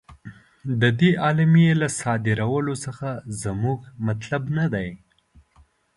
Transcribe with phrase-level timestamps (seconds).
[0.81, 3.09] د دې اعلامیې له صادرولو څخه
[3.41, 4.89] زموږ مطلب نه دی.